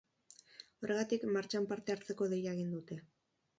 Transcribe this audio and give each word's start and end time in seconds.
Horregatik, 0.83 1.27
martxan 1.37 1.69
parte 1.73 1.95
hartzeko 1.97 2.31
deia 2.35 2.57
egin 2.57 2.75
dute. 2.79 3.01